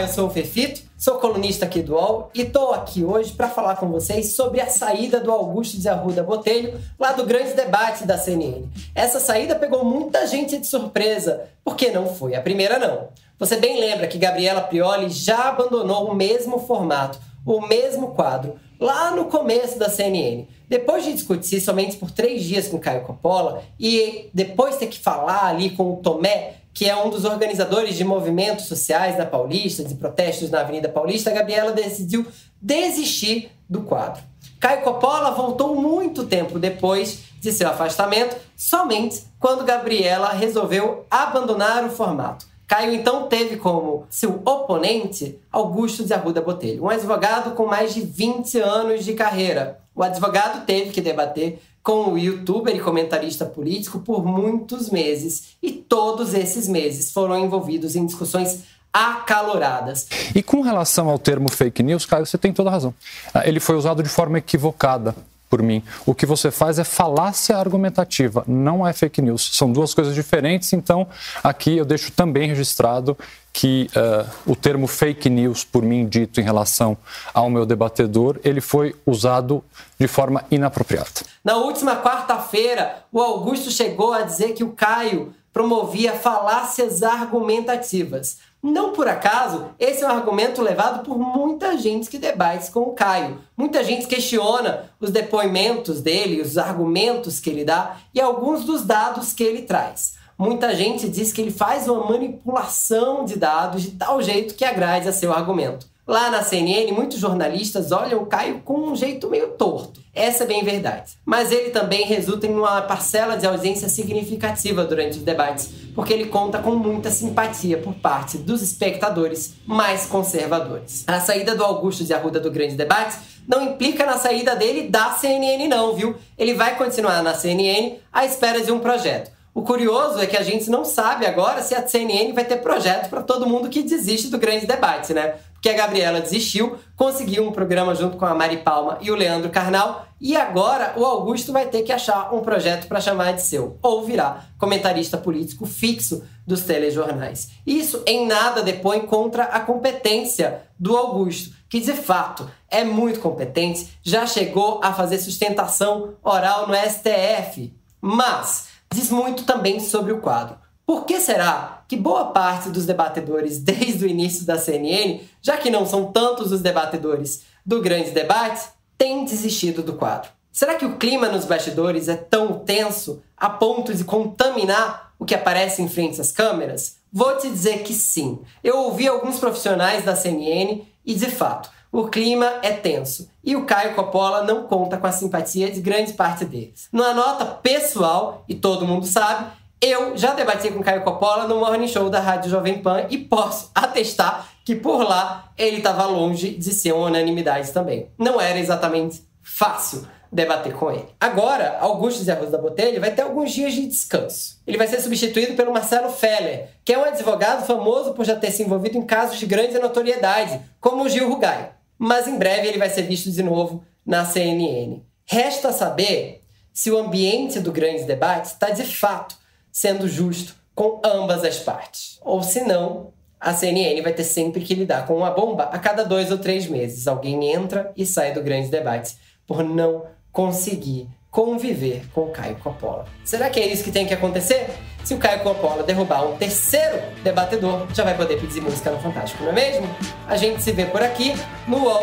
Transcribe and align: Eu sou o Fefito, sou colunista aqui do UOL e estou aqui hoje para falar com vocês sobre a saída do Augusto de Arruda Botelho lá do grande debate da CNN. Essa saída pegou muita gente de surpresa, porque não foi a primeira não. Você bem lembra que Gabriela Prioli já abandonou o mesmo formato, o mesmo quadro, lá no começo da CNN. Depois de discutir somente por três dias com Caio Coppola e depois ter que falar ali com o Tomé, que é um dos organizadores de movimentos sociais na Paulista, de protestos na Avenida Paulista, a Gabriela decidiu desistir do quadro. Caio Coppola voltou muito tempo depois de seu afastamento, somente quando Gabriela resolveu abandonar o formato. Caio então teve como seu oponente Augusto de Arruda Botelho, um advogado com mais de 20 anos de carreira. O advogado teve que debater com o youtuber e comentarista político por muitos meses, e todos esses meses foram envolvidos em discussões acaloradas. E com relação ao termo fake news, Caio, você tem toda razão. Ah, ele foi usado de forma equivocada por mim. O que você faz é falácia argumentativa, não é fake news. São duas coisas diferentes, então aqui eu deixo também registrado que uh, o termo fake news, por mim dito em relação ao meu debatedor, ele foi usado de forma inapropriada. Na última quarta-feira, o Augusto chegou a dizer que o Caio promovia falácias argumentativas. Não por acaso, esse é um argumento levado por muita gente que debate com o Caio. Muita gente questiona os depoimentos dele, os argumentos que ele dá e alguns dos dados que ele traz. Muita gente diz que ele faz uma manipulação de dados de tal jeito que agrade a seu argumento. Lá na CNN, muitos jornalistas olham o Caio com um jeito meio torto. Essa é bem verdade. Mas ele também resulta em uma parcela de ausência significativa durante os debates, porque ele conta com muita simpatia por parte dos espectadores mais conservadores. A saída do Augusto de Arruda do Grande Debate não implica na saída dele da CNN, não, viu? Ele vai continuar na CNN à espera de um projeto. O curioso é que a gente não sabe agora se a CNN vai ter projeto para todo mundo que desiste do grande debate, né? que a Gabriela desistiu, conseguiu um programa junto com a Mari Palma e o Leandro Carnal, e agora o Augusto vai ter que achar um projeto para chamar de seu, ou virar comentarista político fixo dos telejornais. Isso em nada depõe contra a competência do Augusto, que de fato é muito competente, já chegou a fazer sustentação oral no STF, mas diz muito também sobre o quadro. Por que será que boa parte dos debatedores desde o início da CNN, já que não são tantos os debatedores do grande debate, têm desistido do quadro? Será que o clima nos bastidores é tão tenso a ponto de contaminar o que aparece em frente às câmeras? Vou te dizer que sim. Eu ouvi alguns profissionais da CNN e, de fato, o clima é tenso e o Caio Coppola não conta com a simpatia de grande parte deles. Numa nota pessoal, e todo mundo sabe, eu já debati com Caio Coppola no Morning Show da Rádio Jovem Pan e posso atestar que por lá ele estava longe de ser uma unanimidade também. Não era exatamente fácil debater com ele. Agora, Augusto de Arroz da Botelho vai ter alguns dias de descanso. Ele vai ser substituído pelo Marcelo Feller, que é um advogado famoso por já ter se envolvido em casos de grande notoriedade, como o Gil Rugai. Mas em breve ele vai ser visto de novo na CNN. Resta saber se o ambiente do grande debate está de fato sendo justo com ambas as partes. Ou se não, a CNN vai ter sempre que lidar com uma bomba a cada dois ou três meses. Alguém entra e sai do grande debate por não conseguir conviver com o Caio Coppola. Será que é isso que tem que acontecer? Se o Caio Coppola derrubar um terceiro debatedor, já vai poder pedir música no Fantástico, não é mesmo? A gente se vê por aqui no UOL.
Eu 0.00 0.08
sou 0.08 0.28
o 0.28 0.30
Fefito, 0.30 0.80
sou 0.96 1.18
colunista 1.18 1.66
aqui 1.66 1.82
do 1.82 1.92
UOL 1.92 2.30
e 2.34 2.40
estou 2.40 2.72
aqui 2.72 3.04
hoje 3.04 3.32
para 3.32 3.50
falar 3.50 3.76
com 3.76 3.86
vocês 3.88 4.34
sobre 4.34 4.58
a 4.58 4.66
saída 4.66 5.20
do 5.20 5.30
Augusto 5.30 5.78
de 5.78 5.86
Arruda 5.90 6.22
Botelho 6.22 6.80
lá 6.98 7.12
do 7.12 7.26
grande 7.26 7.52
debate 7.52 8.06
da 8.06 8.16
CNN. 8.16 8.64
Essa 8.94 9.20
saída 9.20 9.54
pegou 9.54 9.84
muita 9.84 10.26
gente 10.26 10.56
de 10.56 10.66
surpresa, 10.66 11.48
porque 11.62 11.90
não 11.90 12.06
foi 12.14 12.34
a 12.34 12.40
primeira 12.40 12.78
não. 12.78 13.08
Você 13.38 13.56
bem 13.56 13.78
lembra 13.78 14.06
que 14.06 14.16
Gabriela 14.16 14.62
Prioli 14.62 15.10
já 15.10 15.50
abandonou 15.50 16.10
o 16.10 16.14
mesmo 16.14 16.58
formato, 16.60 17.18
o 17.44 17.60
mesmo 17.60 18.12
quadro, 18.14 18.54
lá 18.80 19.10
no 19.10 19.26
começo 19.26 19.78
da 19.78 19.90
CNN. 19.90 20.46
Depois 20.66 21.04
de 21.04 21.12
discutir 21.12 21.60
somente 21.60 21.98
por 21.98 22.10
três 22.10 22.42
dias 22.42 22.68
com 22.68 22.78
Caio 22.78 23.02
Coppola 23.02 23.62
e 23.78 24.30
depois 24.32 24.76
ter 24.76 24.86
que 24.86 24.98
falar 24.98 25.44
ali 25.44 25.70
com 25.70 25.92
o 25.92 25.96
Tomé, 25.96 26.59
que 26.72 26.88
é 26.88 26.96
um 26.96 27.10
dos 27.10 27.24
organizadores 27.24 27.96
de 27.96 28.04
movimentos 28.04 28.66
sociais 28.66 29.18
na 29.18 29.26
Paulista, 29.26 29.84
de 29.84 29.94
protestos 29.94 30.50
na 30.50 30.60
Avenida 30.60 30.88
Paulista, 30.88 31.30
a 31.30 31.34
Gabriela 31.34 31.72
decidiu 31.72 32.26
desistir 32.60 33.50
do 33.68 33.82
quadro. 33.82 34.22
Caio 34.58 34.82
Coppola 34.82 35.30
voltou 35.30 35.74
muito 35.74 36.26
tempo 36.26 36.58
depois 36.58 37.20
de 37.40 37.50
seu 37.50 37.68
afastamento, 37.68 38.36
somente 38.56 39.24
quando 39.38 39.64
Gabriela 39.64 40.30
resolveu 40.30 41.06
abandonar 41.10 41.84
o 41.84 41.90
formato. 41.90 42.46
Caio 42.66 42.94
então 42.94 43.26
teve 43.26 43.56
como 43.56 44.06
seu 44.08 44.42
oponente 44.44 45.40
Augusto 45.50 46.04
de 46.04 46.14
Arruda 46.14 46.40
Botelho, 46.40 46.84
um 46.84 46.88
advogado 46.88 47.52
com 47.56 47.66
mais 47.66 47.92
de 47.92 48.02
20 48.02 48.60
anos 48.60 49.04
de 49.04 49.14
carreira. 49.14 49.80
O 49.92 50.04
advogado 50.04 50.64
teve 50.64 50.90
que 50.90 51.00
debater 51.00 51.60
com 51.82 52.12
o 52.12 52.18
youtuber 52.18 52.74
e 52.74 52.80
comentarista 52.80 53.44
político 53.44 54.00
por 54.00 54.24
muitos 54.24 54.90
meses, 54.90 55.56
e 55.62 55.72
todos 55.72 56.34
esses 56.34 56.68
meses 56.68 57.12
foram 57.12 57.38
envolvidos 57.38 57.96
em 57.96 58.04
discussões 58.04 58.64
acaloradas. 58.92 60.06
E 60.34 60.42
com 60.42 60.60
relação 60.60 61.08
ao 61.08 61.18
termo 61.18 61.50
fake 61.50 61.82
news, 61.82 62.04
Caio, 62.04 62.26
você 62.26 62.36
tem 62.36 62.52
toda 62.52 62.70
razão. 62.70 62.92
Ah, 63.32 63.46
ele 63.48 63.60
foi 63.60 63.76
usado 63.76 64.02
de 64.02 64.08
forma 64.08 64.38
equivocada 64.38 65.14
por 65.48 65.62
mim. 65.62 65.82
O 66.06 66.14
que 66.14 66.24
você 66.24 66.50
faz 66.50 66.78
é 66.78 66.84
falácia 66.84 67.56
argumentativa, 67.56 68.44
não 68.46 68.86
é 68.86 68.92
fake 68.92 69.20
news. 69.20 69.50
São 69.52 69.72
duas 69.72 69.92
coisas 69.92 70.14
diferentes, 70.14 70.72
então 70.72 71.08
aqui 71.42 71.76
eu 71.76 71.84
deixo 71.84 72.12
também 72.12 72.48
registrado 72.48 73.18
que 73.52 73.90
uh, 73.96 74.28
o 74.46 74.54
termo 74.54 74.86
fake 74.86 75.28
news, 75.28 75.64
por 75.64 75.82
mim 75.82 76.06
dito 76.06 76.40
em 76.40 76.44
relação 76.44 76.96
ao 77.34 77.50
meu 77.50 77.66
debatedor, 77.66 78.38
ele 78.44 78.60
foi 78.60 78.94
usado 79.04 79.62
de 79.98 80.06
forma 80.06 80.44
inapropriada. 80.50 81.22
Na 81.44 81.56
última 81.56 81.96
quarta-feira, 81.96 83.04
o 83.12 83.20
Augusto 83.20 83.70
chegou 83.70 84.12
a 84.12 84.22
dizer 84.22 84.52
que 84.52 84.64
o 84.64 84.72
Caio 84.72 85.34
promovia 85.52 86.12
falácias 86.12 87.02
argumentativas. 87.02 88.38
Não 88.62 88.92
por 88.92 89.08
acaso, 89.08 89.70
esse 89.78 90.04
é 90.04 90.06
um 90.06 90.10
argumento 90.10 90.60
levado 90.60 91.02
por 91.02 91.18
muita 91.18 91.78
gente 91.78 92.10
que 92.10 92.18
debate 92.18 92.70
com 92.70 92.80
o 92.80 92.92
Caio. 92.92 93.38
Muita 93.56 93.82
gente 93.82 94.06
questiona 94.06 94.90
os 95.00 95.10
depoimentos 95.10 96.00
dele, 96.00 96.42
os 96.42 96.58
argumentos 96.58 97.40
que 97.40 97.48
ele 97.48 97.64
dá 97.64 97.96
e 98.14 98.20
alguns 98.20 98.64
dos 98.64 98.84
dados 98.84 99.32
que 99.32 99.42
ele 99.42 99.62
traz. 99.62 100.19
Muita 100.40 100.74
gente 100.74 101.06
diz 101.06 101.34
que 101.34 101.42
ele 101.42 101.50
faz 101.50 101.86
uma 101.86 102.02
manipulação 102.02 103.26
de 103.26 103.36
dados 103.36 103.82
de 103.82 103.90
tal 103.90 104.22
jeito 104.22 104.54
que 104.54 104.64
agrade 104.64 105.06
a 105.06 105.12
seu 105.12 105.34
argumento. 105.34 105.86
Lá 106.06 106.30
na 106.30 106.42
CNN, 106.42 106.90
muitos 106.92 107.18
jornalistas 107.18 107.92
olham 107.92 108.22
o 108.22 108.26
Caio 108.26 108.62
com 108.64 108.88
um 108.88 108.96
jeito 108.96 109.28
meio 109.28 109.48
torto. 109.48 110.00
Essa 110.14 110.44
é 110.44 110.46
bem 110.46 110.64
verdade. 110.64 111.12
Mas 111.26 111.52
ele 111.52 111.68
também 111.68 112.06
resulta 112.06 112.46
em 112.46 112.54
uma 112.54 112.80
parcela 112.80 113.36
de 113.36 113.46
ausência 113.46 113.86
significativa 113.90 114.82
durante 114.82 115.18
os 115.18 115.22
debates, 115.22 115.68
porque 115.94 116.14
ele 116.14 116.24
conta 116.24 116.58
com 116.58 116.70
muita 116.70 117.10
simpatia 117.10 117.76
por 117.76 117.92
parte 117.92 118.38
dos 118.38 118.62
espectadores 118.62 119.56
mais 119.66 120.06
conservadores. 120.06 121.04
A 121.06 121.20
saída 121.20 121.54
do 121.54 121.62
Augusto 121.62 122.02
de 122.02 122.14
Arruda 122.14 122.40
do 122.40 122.50
Grande 122.50 122.76
Debate 122.76 123.18
não 123.46 123.62
implica 123.62 124.06
na 124.06 124.16
saída 124.16 124.56
dele 124.56 124.88
da 124.88 125.10
CNN, 125.10 125.68
não, 125.68 125.94
viu? 125.94 126.16
Ele 126.38 126.54
vai 126.54 126.78
continuar 126.78 127.22
na 127.22 127.34
CNN 127.34 127.96
à 128.10 128.24
espera 128.24 128.62
de 128.62 128.72
um 128.72 128.78
projeto. 128.78 129.38
O 129.52 129.62
curioso 129.62 130.20
é 130.20 130.26
que 130.26 130.36
a 130.36 130.42
gente 130.42 130.70
não 130.70 130.84
sabe 130.84 131.26
agora 131.26 131.62
se 131.62 131.74
a 131.74 131.86
CNN 131.86 132.32
vai 132.32 132.44
ter 132.44 132.58
projeto 132.58 133.08
para 133.10 133.22
todo 133.22 133.48
mundo 133.48 133.68
que 133.68 133.82
desiste 133.82 134.28
do 134.28 134.38
grande 134.38 134.66
debate, 134.66 135.12
né? 135.12 135.34
que 135.60 135.68
a 135.68 135.74
Gabriela 135.74 136.20
desistiu, 136.20 136.78
conseguiu 136.96 137.46
um 137.46 137.52
programa 137.52 137.94
junto 137.94 138.16
com 138.16 138.24
a 138.24 138.34
Mari 138.34 138.58
Palma 138.58 138.98
e 139.00 139.10
o 139.10 139.14
Leandro 139.14 139.50
Carnal, 139.50 140.06
e 140.20 140.36
agora 140.36 140.94
o 140.96 141.04
Augusto 141.04 141.52
vai 141.52 141.66
ter 141.66 141.82
que 141.82 141.92
achar 141.92 142.34
um 142.34 142.40
projeto 142.40 142.86
para 142.86 143.00
chamar 143.00 143.32
de 143.32 143.42
seu, 143.42 143.78
ou 143.82 144.02
virar 144.02 144.50
comentarista 144.58 145.18
político 145.18 145.66
fixo 145.66 146.24
dos 146.46 146.62
telejornais. 146.62 147.50
Isso 147.66 148.02
em 148.06 148.26
nada 148.26 148.62
depõe 148.62 149.00
contra 149.00 149.44
a 149.44 149.60
competência 149.60 150.62
do 150.78 150.96
Augusto, 150.96 151.54
que 151.68 151.80
de 151.80 151.92
fato 151.92 152.50
é 152.68 152.82
muito 152.82 153.20
competente, 153.20 153.98
já 154.02 154.26
chegou 154.26 154.80
a 154.82 154.92
fazer 154.92 155.18
sustentação 155.18 156.14
oral 156.22 156.66
no 156.66 156.74
STF, 156.74 157.72
mas 158.00 158.68
diz 158.92 159.10
muito 159.10 159.44
também 159.44 159.80
sobre 159.80 160.12
o 160.12 160.20
quadro. 160.20 160.56
Por 160.84 161.04
que 161.04 161.20
será 161.20 161.84
que 161.86 161.96
boa 161.96 162.26
parte 162.26 162.68
dos 162.68 162.84
debatedores 162.84 163.58
desde 163.62 164.04
o 164.04 164.08
início 164.08 164.44
da 164.44 164.58
CNN, 164.58 165.20
já 165.40 165.56
que 165.56 165.70
não 165.70 165.86
são 165.86 166.10
tantos 166.12 166.50
os 166.52 166.60
debatedores 166.60 167.42
do 167.64 167.80
grande 167.80 168.10
debate, 168.10 168.68
têm 168.98 169.24
desistido 169.24 169.82
do 169.82 169.94
quadro? 169.94 170.30
Será 170.52 170.74
que 170.74 170.84
o 170.84 170.96
clima 170.96 171.28
nos 171.28 171.44
bastidores 171.44 172.08
é 172.08 172.16
tão 172.16 172.58
tenso 172.58 173.22
a 173.36 173.48
ponto 173.48 173.94
de 173.94 174.02
contaminar 174.02 175.12
o 175.18 175.24
que 175.24 175.34
aparece 175.34 175.80
em 175.80 175.88
frente 175.88 176.20
às 176.20 176.32
câmeras? 176.32 176.96
Vou 177.12 177.36
te 177.36 177.48
dizer 177.48 177.82
que 177.82 177.92
sim. 177.92 178.40
Eu 178.62 178.78
ouvi 178.78 179.08
alguns 179.08 179.38
profissionais 179.38 180.04
da 180.04 180.14
CNN 180.14 180.82
e, 181.04 181.14
de 181.14 181.30
fato, 181.30 181.70
o 181.90 182.06
clima 182.06 182.46
é 182.62 182.70
tenso 182.70 183.28
e 183.42 183.56
o 183.56 183.64
Caio 183.64 183.94
Coppola 183.94 184.44
não 184.44 184.64
conta 184.64 184.96
com 184.96 185.06
a 185.06 185.12
simpatia 185.12 185.70
de 185.70 185.80
grande 185.80 186.12
parte 186.12 186.44
deles. 186.44 186.88
Numa 186.92 187.12
nota 187.12 187.44
pessoal, 187.44 188.44
e 188.48 188.54
todo 188.54 188.86
mundo 188.86 189.06
sabe, 189.06 189.50
eu 189.80 190.16
já 190.16 190.34
debati 190.34 190.70
com 190.70 190.82
Caio 190.82 191.02
Coppola 191.02 191.48
no 191.48 191.58
Morning 191.58 191.88
Show 191.88 192.08
da 192.08 192.20
Rádio 192.20 192.50
Jovem 192.50 192.80
Pan 192.80 193.06
e 193.10 193.18
posso 193.18 193.70
atestar 193.74 194.48
que 194.64 194.76
por 194.76 195.02
lá 195.02 195.50
ele 195.58 195.78
estava 195.78 196.04
longe 196.04 196.50
de 196.50 196.72
ser 196.72 196.92
uma 196.92 197.06
unanimidade 197.06 197.72
também. 197.72 198.08
Não 198.16 198.40
era 198.40 198.58
exatamente 198.58 199.22
fácil 199.42 200.06
debater 200.32 200.72
com 200.74 200.90
ele. 200.92 201.06
Agora, 201.18 201.78
Augusto 201.80 202.22
de 202.22 202.30
Arroz 202.30 202.50
da 202.50 202.58
Botelho 202.58 203.00
vai 203.00 203.10
ter 203.10 203.22
alguns 203.22 203.52
dias 203.52 203.72
de 203.72 203.86
descanso. 203.86 204.60
Ele 204.66 204.78
vai 204.78 204.86
ser 204.86 205.00
substituído 205.00 205.54
pelo 205.54 205.72
Marcelo 205.72 206.10
Feller, 206.10 206.68
que 206.84 206.92
é 206.92 206.98
um 206.98 207.04
advogado 207.04 207.66
famoso 207.66 208.14
por 208.14 208.24
já 208.24 208.36
ter 208.36 208.50
se 208.52 208.62
envolvido 208.62 208.96
em 208.96 209.02
casos 209.02 209.38
de 209.38 209.46
grande 209.46 209.78
notoriedade, 209.78 210.60
como 210.80 211.04
o 211.04 211.08
Gil 211.08 211.28
Rugai. 211.28 211.72
Mas 211.98 212.28
em 212.28 212.38
breve 212.38 212.68
ele 212.68 212.78
vai 212.78 212.88
ser 212.88 213.02
visto 213.02 213.30
de 213.30 213.42
novo 213.42 213.84
na 214.06 214.24
CNN. 214.24 215.02
Resta 215.26 215.72
saber 215.72 216.42
se 216.72 216.90
o 216.90 216.98
ambiente 216.98 217.58
do 217.58 217.72
grande 217.72 218.04
debate 218.04 218.46
está 218.46 218.70
de 218.70 218.84
fato 218.84 219.36
sendo 219.72 220.08
justo 220.08 220.54
com 220.74 221.00
ambas 221.04 221.44
as 221.44 221.58
partes. 221.58 222.18
Ou 222.22 222.42
se 222.42 222.62
não, 222.62 223.12
a 223.38 223.52
CNN 223.52 224.00
vai 224.02 224.12
ter 224.12 224.24
sempre 224.24 224.60
que 224.60 224.74
lidar 224.74 225.06
com 225.06 225.16
uma 225.16 225.30
bomba 225.30 225.64
a 225.64 225.78
cada 225.78 226.04
dois 226.04 226.30
ou 226.30 226.38
três 226.38 226.66
meses. 226.66 227.06
Alguém 227.06 227.52
entra 227.52 227.92
e 227.96 228.06
sai 228.06 228.32
do 228.32 228.42
grande 228.42 228.68
debate 228.68 229.16
por 229.46 229.64
não 229.64 230.04
conseguir 230.32 231.08
conviver 231.30 232.02
com 232.12 232.22
o 232.22 232.30
Caio 232.30 232.56
Coppola. 232.56 233.06
Será 233.24 233.48
que 233.48 233.60
é 233.60 233.66
isso 233.66 233.84
que 233.84 233.92
tem 233.92 234.06
que 234.06 234.14
acontecer? 234.14 234.68
Se 235.04 235.14
o 235.14 235.18
Caio 235.18 235.40
Coppola 235.40 235.82
derrubar 235.82 236.26
um 236.26 236.36
terceiro 236.36 237.00
debatedor, 237.22 237.86
já 237.94 238.04
vai 238.04 238.16
poder 238.16 238.38
pedir 238.40 238.60
música 238.60 238.90
no 238.90 238.98
Fantástico, 238.98 239.44
não 239.44 239.50
é 239.50 239.54
mesmo? 239.54 239.88
A 240.26 240.36
gente 240.36 240.62
se 240.62 240.72
vê 240.72 240.84
por 240.84 241.02
aqui 241.02 241.34
no 241.66 241.78
UOL. 241.84 242.02